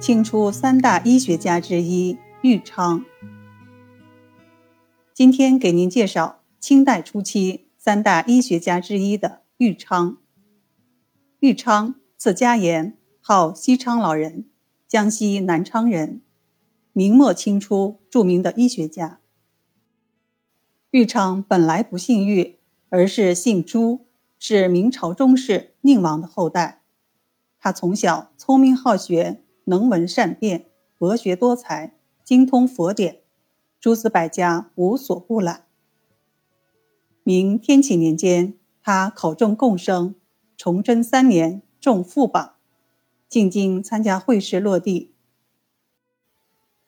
[0.00, 3.04] 清初三大医学家之一玉昌。
[5.12, 10.16] 今天给您介绍清代初期三大医学家之一的玉昌。
[11.40, 14.46] 玉昌，字家言，号西昌老人，
[14.88, 16.22] 江西南昌人，
[16.94, 19.20] 明末清初著名的医学家。
[20.92, 22.56] 玉昌本来不姓玉，
[22.88, 24.06] 而是姓朱，
[24.38, 26.80] 是明朝中士宁王的后代。
[27.58, 30.66] 他从小聪明好学，能文善辩，
[30.98, 33.20] 博学多才，精通佛典，
[33.78, 35.64] 诸子百家无所不览。
[37.22, 40.16] 明天启年间，他考中贡生，
[40.56, 42.54] 崇祯三年中副榜，
[43.28, 45.14] 进京参加会试落地。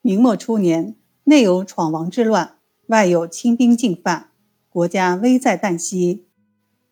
[0.00, 2.56] 明末初年，内有闯王之乱。
[2.86, 4.30] 外有清兵进犯，
[4.70, 6.26] 国家危在旦夕，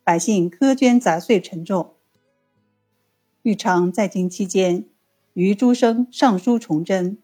[0.04, 1.94] 百姓苛捐杂税沉重。
[3.40, 4.84] 玉昌在京期间，
[5.38, 7.16] 于诸生上书崇祯，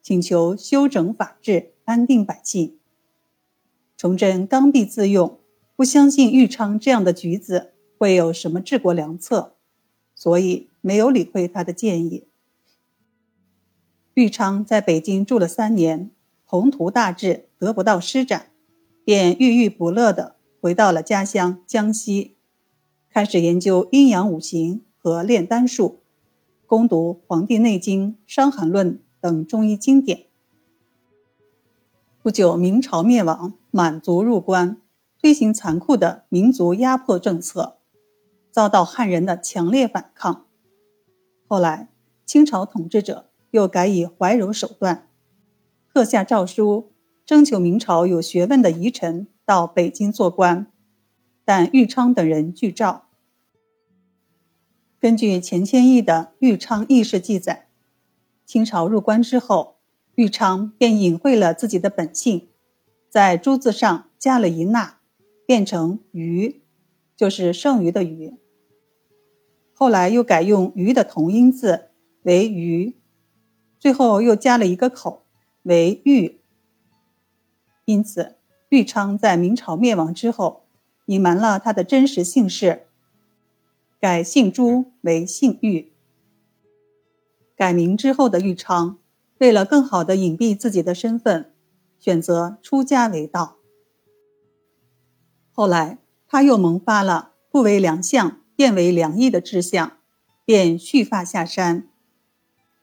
[0.00, 2.78] 请求修整法制，安定百姓。
[3.94, 5.38] 崇祯刚愎自用，
[5.76, 9.56] 不相信玉昌这样的举子会有什么治国良策，
[10.14, 12.26] 所以没有理会他的建议。
[14.14, 16.10] 玉昌在北京住了三年。
[16.44, 18.50] 宏图大志得不到施展，
[19.04, 22.36] 便郁郁不乐地回到了家乡江西，
[23.10, 26.01] 开始研究阴阳五行和炼丹术，
[26.72, 30.28] 攻读《黄帝内经》《伤寒论》等中医经典。
[32.22, 34.80] 不久，明朝灭亡，满族入关，
[35.20, 37.76] 推行残酷的民族压迫政策，
[38.50, 40.46] 遭到汉人的强烈反抗。
[41.46, 41.90] 后来，
[42.24, 45.10] 清朝统治者又改以怀柔手段。
[45.92, 46.92] 特下诏书，
[47.26, 50.66] 征求明朝有学问的遗臣到北京做官，
[51.44, 53.02] 但玉昌等人拒诏。
[55.02, 57.66] 根据钱谦益的《豫昌轶事》记载，
[58.46, 59.78] 清朝入关之后，
[60.14, 62.50] 豫昌便隐晦了自己的本性，
[63.10, 65.00] 在“朱”字上加了一捺，
[65.44, 66.62] 变成“余”，
[67.18, 68.36] 就是剩余的“余”。
[69.74, 71.88] 后来又改用“余”的同音字
[72.22, 72.94] 为“余”，
[73.80, 75.24] 最后又加了一个口。
[75.64, 76.38] 为豫，
[77.86, 78.36] 因此
[78.68, 80.66] 豫昌在明朝灭亡之后，
[81.06, 82.86] 隐瞒了他的真实姓氏，
[84.02, 85.92] 改姓朱为姓玉。
[87.54, 88.98] 改名之后的玉昌，
[89.38, 91.54] 为了更好的隐蔽自己的身份，
[92.00, 93.58] 选择出家为道。
[95.52, 99.98] 后来他又萌发了不为良相，变为良医的志向，
[100.44, 101.88] 便蓄发下山，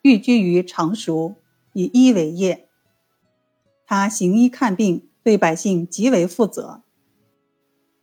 [0.03, 1.35] 寓居于常熟，
[1.73, 2.69] 以医为业。
[3.85, 6.83] 他行医看病，对百姓极为负责。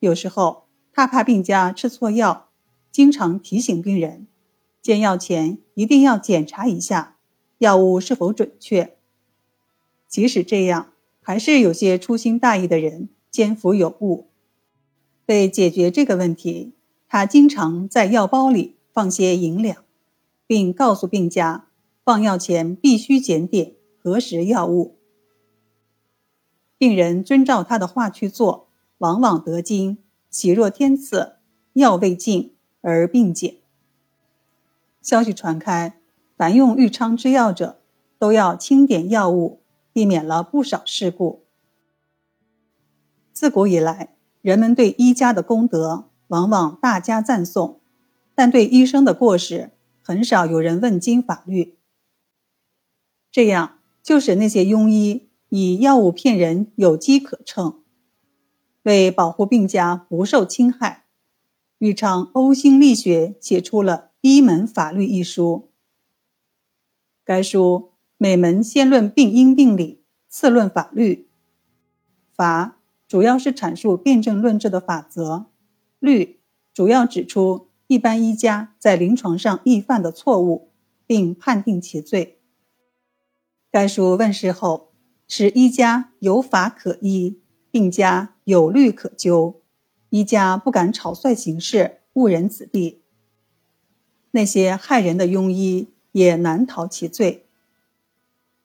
[0.00, 2.50] 有时候他怕病家吃错药，
[2.96, 4.26] 经常提醒病人，
[4.80, 7.18] 煎药前一定要检查一下
[7.58, 8.96] 药物是否准确。
[10.08, 14.30] 即使这样，还是有些粗心大意的人煎服有误。
[15.26, 16.72] 为解决这个问题，
[17.06, 19.84] 他经常在药包里放些银两，
[20.46, 21.66] 并告诉病家，
[22.02, 24.96] 放药前必须检点核实药物。
[26.78, 29.98] 病人遵照他的话去做，往往得经，
[30.30, 31.34] 喜若天赐，
[31.74, 32.55] 药未尽
[32.88, 33.56] 而病减。
[35.02, 35.98] 消息传开，
[36.36, 37.80] 凡用豫昌之药者，
[38.16, 39.60] 都要清点药物，
[39.92, 41.42] 避免了不少事故。
[43.32, 47.80] 自古以来，人们对医家的功德往往大加赞颂，
[48.36, 51.76] 但对医生的过失，很少有人问津法律。
[53.32, 55.28] 这样就使那些庸医。
[55.48, 57.80] 以药物骗人有机可乘，
[58.82, 61.05] 为保护病家不受侵害，
[61.78, 65.70] 豫昌呕心沥血写出了《医门法律》一书。
[67.24, 71.28] 该书每门先论病因病理，次论法律。
[72.32, 75.46] 法主要是阐述辩证论治的法则，
[75.98, 76.40] 律
[76.72, 80.70] 主要指出一般医家在临床上易犯的错误，
[81.06, 82.38] 并判定其罪。
[83.70, 84.92] 该书问世后。
[85.28, 87.40] 使医家有法可依，
[87.72, 89.60] 病家有律可究，
[90.10, 93.02] 医家不敢草率行事，误人子弟。
[94.30, 97.46] 那些害人的庸医也难逃其罪。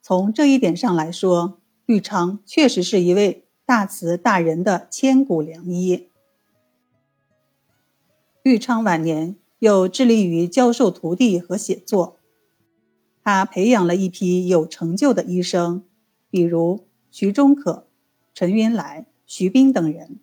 [0.02, 6.10] 从这一点上来说，玉昌确实是一位大慈大仁的千古良医。
[8.44, 12.18] 玉昌晚年又致力于教授徒弟和写作，
[13.24, 15.84] 他培养了一批有成就的医生。
[16.30, 17.88] 比如徐中可、
[18.34, 20.20] 陈云来、徐冰等人，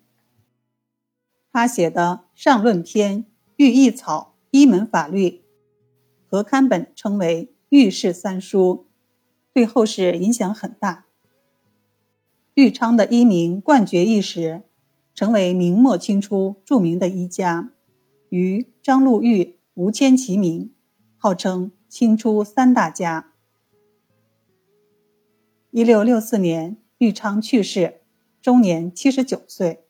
[1.59, 3.17] 他写的《上论篇》
[3.57, 5.29] 《寓意草》《一门法律》，
[6.25, 8.87] 和刊本称为《御世三书，
[9.51, 11.07] 对后世影响很大。
[12.53, 14.61] 玉昌的医名冠绝一时，
[15.13, 17.73] 成为明末清初著名的医家，
[18.29, 20.73] 与张禄玉、吴谦齐名，
[21.17, 23.33] 号称清初三大家。
[25.71, 27.99] 一六六四年，玉昌去世，
[28.41, 29.88] 终年七十九岁。